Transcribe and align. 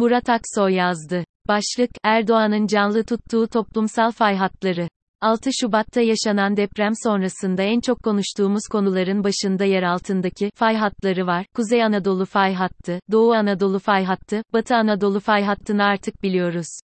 Murat 0.00 0.28
Aksoy 0.28 0.74
yazdı. 0.74 1.24
Başlık, 1.48 1.90
Erdoğan'ın 2.04 2.66
canlı 2.66 3.04
tuttuğu 3.04 3.46
toplumsal 3.46 4.10
fay 4.10 4.36
hatları. 4.36 4.88
6 5.20 5.50
Şubat'ta 5.60 6.00
yaşanan 6.00 6.56
deprem 6.56 6.92
sonrasında 7.04 7.62
en 7.62 7.80
çok 7.80 8.02
konuştuğumuz 8.02 8.62
konuların 8.70 9.24
başında 9.24 9.64
yer 9.64 9.82
altındaki 9.82 10.50
fay 10.54 10.76
hatları 10.76 11.26
var. 11.26 11.46
Kuzey 11.54 11.84
Anadolu 11.84 12.24
fay 12.26 12.54
hattı, 12.54 13.00
Doğu 13.10 13.32
Anadolu 13.32 13.78
fay 13.78 14.04
hattı, 14.04 14.42
Batı 14.52 14.76
Anadolu 14.76 15.20
fay 15.20 15.44
hattını 15.44 15.84
artık 15.84 16.22
biliyoruz. 16.22 16.80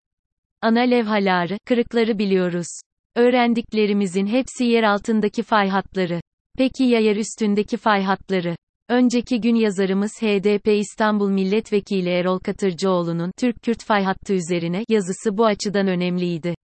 Ana 0.61 0.79
levhaları, 0.79 1.57
kırıkları 1.65 2.19
biliyoruz. 2.19 2.67
Öğrendiklerimizin 3.15 4.27
hepsi 4.27 4.63
yer 4.63 4.83
altındaki 4.83 5.43
fay 5.43 5.69
hatları. 5.69 6.21
Peki 6.57 6.83
ya 6.83 6.99
yer 6.99 7.15
üstündeki 7.15 7.77
fay 7.77 8.03
hatları? 8.03 8.55
Önceki 8.89 9.41
gün 9.41 9.55
yazarımız 9.55 10.11
HDP 10.21 10.67
İstanbul 10.67 11.29
Milletvekili 11.29 12.09
Erol 12.09 12.39
Katırcıoğlu'nun 12.39 13.31
Türk-Kürt 13.37 13.83
fay 13.83 14.03
hattı 14.03 14.33
üzerine 14.33 14.83
yazısı 14.89 15.37
bu 15.37 15.45
açıdan 15.45 15.87
önemliydi. 15.87 16.55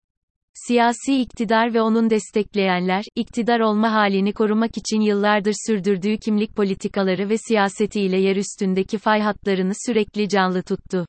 Siyasi 0.54 1.20
iktidar 1.20 1.74
ve 1.74 1.82
onun 1.82 2.10
destekleyenler, 2.10 3.04
iktidar 3.16 3.60
olma 3.60 3.92
halini 3.92 4.32
korumak 4.32 4.70
için 4.76 5.00
yıllardır 5.00 5.54
sürdürdüğü 5.66 6.18
kimlik 6.18 6.56
politikaları 6.56 7.28
ve 7.28 7.36
siyasetiyle 7.38 8.20
yer 8.20 8.36
üstündeki 8.36 8.98
fay 8.98 9.20
hatlarını 9.20 9.72
sürekli 9.86 10.28
canlı 10.28 10.62
tuttu. 10.62 11.06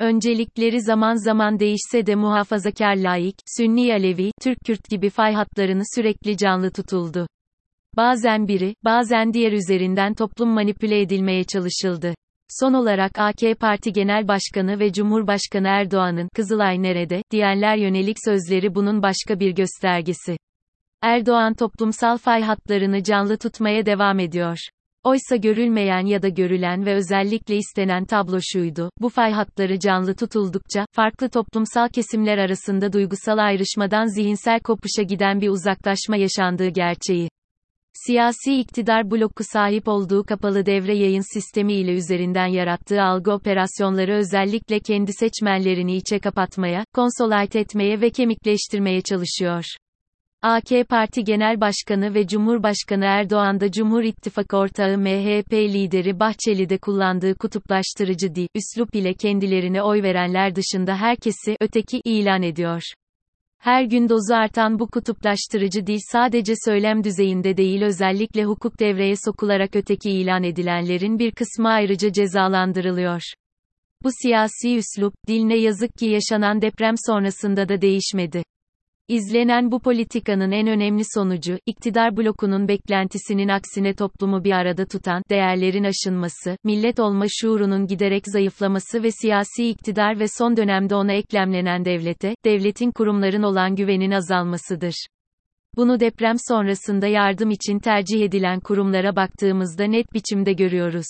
Öncelikleri 0.00 0.82
zaman 0.82 1.14
zaman 1.14 1.58
değişse 1.58 2.06
de 2.06 2.14
muhafazakar 2.14 2.96
laik, 2.96 3.36
Sünni 3.56 3.92
Alevi, 3.92 4.32
Türk-Kürt 4.42 4.90
gibi 4.90 5.10
fay 5.10 5.34
hatlarını 5.34 5.82
sürekli 5.94 6.36
canlı 6.36 6.70
tutuldu. 6.70 7.26
Bazen 7.96 8.48
biri, 8.48 8.74
bazen 8.84 9.32
diğer 9.32 9.52
üzerinden 9.52 10.14
toplum 10.14 10.48
manipüle 10.48 11.00
edilmeye 11.00 11.44
çalışıldı. 11.44 12.14
Son 12.48 12.74
olarak 12.74 13.12
AK 13.18 13.60
Parti 13.60 13.92
Genel 13.92 14.28
Başkanı 14.28 14.78
ve 14.78 14.92
Cumhurbaşkanı 14.92 15.68
Erdoğan'ın 15.68 16.28
Kızılay 16.34 16.82
nerede 16.82 17.22
diyenler 17.30 17.76
yönelik 17.76 18.16
sözleri 18.24 18.74
bunun 18.74 19.02
başka 19.02 19.40
bir 19.40 19.50
göstergesi. 19.50 20.36
Erdoğan 21.02 21.54
toplumsal 21.54 22.18
fay 22.18 22.42
hatlarını 22.42 23.02
canlı 23.02 23.38
tutmaya 23.38 23.86
devam 23.86 24.18
ediyor. 24.18 24.58
Oysa 25.04 25.36
görülmeyen 25.36 26.06
ya 26.06 26.22
da 26.22 26.28
görülen 26.28 26.86
ve 26.86 26.94
özellikle 26.94 27.56
istenen 27.56 28.04
tablo 28.04 28.38
şuydu, 28.52 28.90
bu 29.00 29.08
fay 29.08 29.32
hatları 29.32 29.78
canlı 29.78 30.14
tutuldukça, 30.14 30.86
farklı 30.92 31.28
toplumsal 31.28 31.88
kesimler 31.88 32.38
arasında 32.38 32.92
duygusal 32.92 33.38
ayrışmadan 33.38 34.06
zihinsel 34.06 34.60
kopuşa 34.60 35.02
giden 35.02 35.40
bir 35.40 35.48
uzaklaşma 35.48 36.16
yaşandığı 36.16 36.68
gerçeği. 36.68 37.28
Siyasi 37.92 38.60
iktidar 38.60 39.10
bloku 39.10 39.44
sahip 39.52 39.88
olduğu 39.88 40.24
kapalı 40.24 40.66
devre 40.66 40.96
yayın 40.96 41.34
sistemi 41.34 41.72
ile 41.72 41.92
üzerinden 41.92 42.46
yarattığı 42.46 43.02
algı 43.02 43.32
operasyonları 43.32 44.12
özellikle 44.12 44.80
kendi 44.80 45.12
seçmenlerini 45.12 45.96
içe 45.96 46.18
kapatmaya, 46.18 46.84
konsolayt 46.94 47.56
etmeye 47.56 48.00
ve 48.00 48.10
kemikleştirmeye 48.10 49.00
çalışıyor. 49.00 49.64
AK 50.42 50.88
Parti 50.88 51.24
Genel 51.24 51.60
Başkanı 51.60 52.14
ve 52.14 52.26
Cumhurbaşkanı 52.26 53.04
Erdoğan 53.04 53.60
da 53.60 53.70
Cumhur 53.70 54.02
İttifakı 54.02 54.56
ortağı 54.56 54.98
MHP 54.98 55.52
lideri 55.52 56.20
Bahçeli'de 56.20 56.78
kullandığı 56.78 57.34
kutuplaştırıcı 57.34 58.34
dil, 58.34 58.48
üslup 58.54 58.94
ile 58.94 59.14
kendilerine 59.14 59.82
oy 59.82 60.02
verenler 60.02 60.54
dışında 60.54 60.96
herkesi 60.96 61.56
öteki 61.60 62.00
ilan 62.04 62.42
ediyor. 62.42 62.82
Her 63.60 63.84
gün 63.84 64.08
dozu 64.08 64.34
artan 64.34 64.78
bu 64.78 64.86
kutuplaştırıcı 64.90 65.86
dil 65.86 65.98
sadece 66.12 66.54
söylem 66.64 67.04
düzeyinde 67.04 67.56
değil 67.56 67.82
özellikle 67.82 68.44
hukuk 68.44 68.80
devreye 68.80 69.14
sokularak 69.16 69.76
öteki 69.76 70.10
ilan 70.10 70.42
edilenlerin 70.42 71.18
bir 71.18 71.30
kısmı 71.30 71.68
ayrıca 71.68 72.12
cezalandırılıyor. 72.12 73.22
Bu 74.02 74.08
siyasi 74.22 74.76
üslup, 74.76 75.14
dil 75.28 75.44
ne 75.44 75.56
yazık 75.56 75.94
ki 75.98 76.06
yaşanan 76.06 76.62
deprem 76.62 76.94
sonrasında 77.06 77.68
da 77.68 77.80
değişmedi. 77.80 78.42
İzlenen 79.10 79.72
bu 79.72 79.80
politikanın 79.80 80.50
en 80.50 80.66
önemli 80.66 81.02
sonucu, 81.14 81.58
iktidar 81.66 82.16
blokunun 82.16 82.68
beklentisinin 82.68 83.48
aksine 83.48 83.94
toplumu 83.94 84.44
bir 84.44 84.52
arada 84.52 84.86
tutan, 84.86 85.22
değerlerin 85.30 85.84
aşınması, 85.84 86.56
millet 86.64 87.00
olma 87.00 87.24
şuurunun 87.28 87.86
giderek 87.86 88.22
zayıflaması 88.26 89.02
ve 89.02 89.10
siyasi 89.10 89.68
iktidar 89.68 90.18
ve 90.20 90.24
son 90.38 90.56
dönemde 90.56 90.94
ona 90.94 91.12
eklemlenen 91.12 91.84
devlete, 91.84 92.34
devletin 92.44 92.90
kurumların 92.90 93.42
olan 93.42 93.74
güvenin 93.76 94.10
azalmasıdır. 94.10 95.06
Bunu 95.76 96.00
deprem 96.00 96.36
sonrasında 96.48 97.06
yardım 97.06 97.50
için 97.50 97.78
tercih 97.78 98.22
edilen 98.22 98.60
kurumlara 98.60 99.16
baktığımızda 99.16 99.84
net 99.84 100.12
biçimde 100.14 100.52
görüyoruz. 100.52 101.06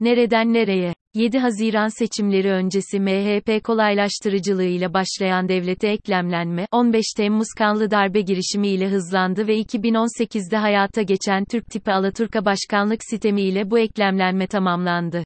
Nereden 0.00 0.52
nereye? 0.52 0.94
7 1.14 1.38
Haziran 1.38 1.88
seçimleri 1.98 2.50
öncesi 2.50 3.00
MHP 3.00 3.64
kolaylaştırıcılığıyla 3.64 4.94
başlayan 4.94 5.48
devlete 5.48 5.88
eklemlenme, 5.88 6.66
15 6.72 7.04
Temmuz 7.16 7.48
kanlı 7.58 7.90
darbe 7.90 8.20
girişimiyle 8.20 8.88
hızlandı 8.88 9.46
ve 9.46 9.60
2018'de 9.60 10.56
hayata 10.56 11.02
geçen 11.02 11.44
Türk 11.44 11.66
tipi 11.66 11.92
Alaturka 11.92 12.44
başkanlık 12.44 13.00
sistemiyle 13.10 13.70
bu 13.70 13.78
eklemlenme 13.78 14.46
tamamlandı. 14.46 15.24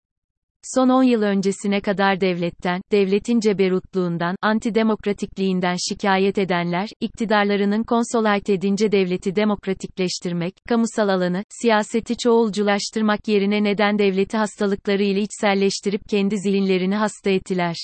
Son 0.63 0.89
10 0.89 1.03
yıl 1.03 1.23
öncesine 1.23 1.81
kadar 1.81 2.21
devletten, 2.21 2.81
devletin 2.93 3.41
ceberutluğundan, 3.41 4.37
antidemokratikliğinden 4.43 5.77
şikayet 5.89 6.39
edenler, 6.39 6.89
iktidarlarının 7.01 7.83
konsolayt 7.83 8.51
edince 8.51 8.93
devleti 8.93 9.37
demokratikleştirmek, 9.37 10.55
kamusal 10.69 11.09
alanı, 11.09 11.45
siyaseti 11.63 12.17
çoğulculaştırmak 12.17 13.29
yerine 13.29 13.65
neden 13.65 13.99
devleti 13.99 14.37
hastalıkları 14.37 15.03
ile 15.03 15.21
içselleştirip 15.21 16.09
kendi 16.09 16.39
zihinlerini 16.39 16.97
hasta 16.97 17.31
ettiler. 17.31 17.77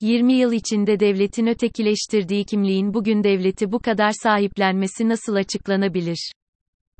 20 0.00 0.32
yıl 0.32 0.52
içinde 0.52 1.00
devletin 1.00 1.46
ötekileştirdiği 1.46 2.44
kimliğin 2.44 2.94
bugün 2.94 3.24
devleti 3.24 3.72
bu 3.72 3.78
kadar 3.78 4.10
sahiplenmesi 4.22 5.08
nasıl 5.08 5.34
açıklanabilir? 5.34 6.32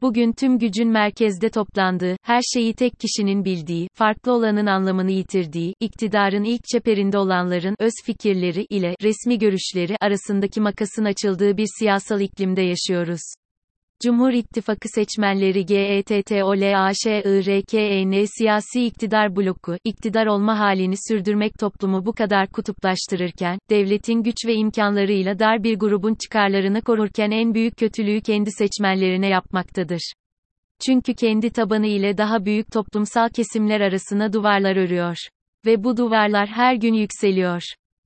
Bugün 0.02 0.32
tüm 0.32 0.58
gücün 0.58 0.88
merkezde 0.88 1.50
toplandığı, 1.50 2.16
her 2.22 2.40
şeyi 2.54 2.74
tek 2.74 2.92
kişinin 3.00 3.44
bildiği, 3.44 3.88
farklı 3.94 4.32
olanın 4.32 4.66
anlamını 4.66 5.10
yitirdiği, 5.10 5.74
iktidarın 5.80 6.44
ilk 6.44 6.64
çeperinde 6.64 7.18
olanların 7.18 7.76
öz 7.78 7.92
fikirleri 8.04 8.64
ile 8.64 8.94
resmi 9.02 9.38
görüşleri 9.38 9.96
arasındaki 10.00 10.60
makasın 10.60 11.04
açıldığı 11.04 11.56
bir 11.56 11.66
siyasal 11.78 12.20
iklimde 12.20 12.62
yaşıyoruz. 12.62 13.20
Cumhur 14.02 14.32
İttifakı 14.32 14.88
seçmenleri 14.88 15.66
GETTOLAŞIRKEN 15.66 18.24
siyasi 18.38 18.84
iktidar 18.84 19.36
bloku, 19.36 19.76
iktidar 19.84 20.26
olma 20.26 20.58
halini 20.58 20.94
sürdürmek 21.08 21.58
toplumu 21.58 22.06
bu 22.06 22.12
kadar 22.12 22.48
kutuplaştırırken, 22.48 23.58
devletin 23.70 24.22
güç 24.22 24.36
ve 24.46 24.54
imkanlarıyla 24.54 25.38
dar 25.38 25.62
bir 25.62 25.78
grubun 25.78 26.14
çıkarlarını 26.14 26.82
korurken 26.82 27.30
en 27.30 27.54
büyük 27.54 27.76
kötülüğü 27.76 28.20
kendi 28.20 28.50
seçmenlerine 28.50 29.28
yapmaktadır. 29.28 30.12
Çünkü 30.86 31.14
kendi 31.14 31.50
tabanı 31.50 31.86
ile 31.86 32.18
daha 32.18 32.44
büyük 32.44 32.72
toplumsal 32.72 33.28
kesimler 33.28 33.80
arasına 33.80 34.32
duvarlar 34.32 34.76
örüyor. 34.76 35.16
Ve 35.66 35.84
bu 35.84 35.96
duvarlar 35.96 36.48
her 36.48 36.74
gün 36.74 36.94
yükseliyor. 36.94 37.62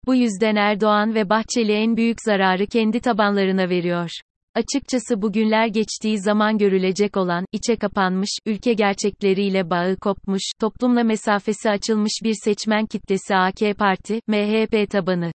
Bu 0.06 0.14
yüzden 0.14 0.56
Erdoğan 0.56 1.14
ve 1.14 1.28
Bahçeli 1.28 1.72
en 1.72 1.96
büyük 1.96 2.22
zararı 2.22 2.66
kendi 2.66 3.00
tabanlarına 3.00 3.68
veriyor. 3.68 4.10
Açıkçası 4.54 5.22
bugünler 5.22 5.66
geçtiği 5.66 6.18
zaman 6.18 6.58
görülecek 6.58 7.16
olan, 7.16 7.44
içe 7.52 7.76
kapanmış, 7.76 8.30
ülke 8.46 8.72
gerçekleriyle 8.72 9.70
bağı 9.70 9.96
kopmuş, 9.96 10.42
toplumla 10.60 11.04
mesafesi 11.04 11.70
açılmış 11.70 12.12
bir 12.24 12.34
seçmen 12.44 12.86
kitlesi 12.86 13.36
AK 13.36 13.78
Parti, 13.78 14.20
MHP 14.26 14.90
tabanı. 14.90 15.32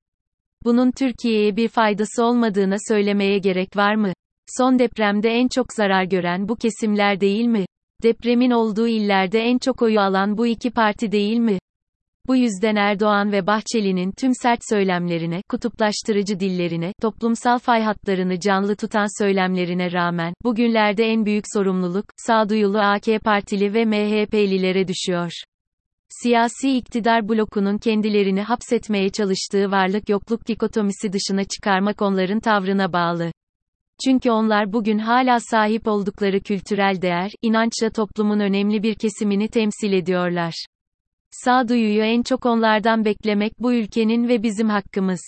Bunun 0.64 0.92
Türkiye'ye 0.92 1.56
bir 1.56 1.68
faydası 1.68 2.24
olmadığına 2.24 2.76
söylemeye 2.88 3.38
gerek 3.38 3.78
var 3.78 3.96
mı? 3.96 4.14
Son 4.58 4.80
depremde 4.80 5.30
en 5.30 5.48
çok 5.48 5.74
zarar 5.74 6.04
gören 6.04 6.50
bu 6.50 6.56
kesimler 6.56 7.22
değil 7.22 7.46
mi? 7.46 7.66
Depremin 8.04 8.52
olduğu 8.52 8.88
illerde 8.88 9.40
en 9.40 9.58
çok 9.58 9.82
oyu 9.82 10.00
alan 10.00 10.38
bu 10.38 10.48
iki 10.48 10.72
parti 10.72 11.12
değil 11.12 11.38
mi? 11.38 11.60
Bu 12.28 12.36
yüzden 12.36 12.76
Erdoğan 12.76 13.32
ve 13.32 13.48
Bahçeli'nin 13.48 14.12
tüm 14.12 14.32
sert 14.36 14.60
söylemlerine, 14.70 15.42
kutuplaştırıcı 15.50 16.40
dillerine, 16.40 16.94
toplumsal 17.02 17.60
fay 17.60 17.82
hatlarını 17.82 18.40
canlı 18.40 18.76
tutan 18.76 19.24
söylemlerine 19.24 19.92
rağmen, 19.92 20.34
bugünlerde 20.44 21.04
en 21.04 21.26
büyük 21.26 21.46
sorumluluk, 21.54 22.06
sağduyulu 22.18 22.80
AK 22.80 23.06
Partili 23.24 23.74
ve 23.74 23.86
MHP'lilere 23.86 24.88
düşüyor. 24.88 25.32
Siyasi 26.10 26.78
iktidar 26.78 27.30
blokunun 27.30 27.78
kendilerini 27.78 28.42
hapsetmeye 28.42 29.10
çalıştığı 29.10 29.72
varlık 29.72 30.10
yokluk 30.10 30.48
dikotomisi 30.48 31.14
dışına 31.14 31.44
çıkarmak 31.44 32.02
onların 32.02 32.40
tavrına 32.40 32.94
bağlı. 32.94 33.32
Çünkü 34.06 34.32
onlar 34.32 34.74
bugün 34.74 34.98
hala 34.98 35.40
sahip 35.40 35.88
oldukları 35.88 36.40
kültürel 36.40 37.02
değer, 37.02 37.32
inançla 37.42 37.90
toplumun 37.90 38.40
önemli 38.40 38.84
bir 38.84 38.96
kesimini 38.96 39.48
temsil 39.48 39.94
ediyorlar. 39.94 40.66
Sağduyuyu 41.34 42.04
en 42.04 42.24
çok 42.24 42.46
onlardan 42.46 43.06
beklemek 43.06 43.54
bu 43.60 43.74
ülkenin 43.74 44.28
ve 44.28 44.44
bizim 44.44 44.70
hakkımız. 44.70 45.22